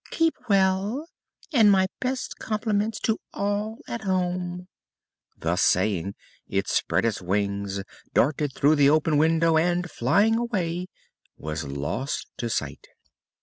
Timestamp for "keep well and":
0.09-1.69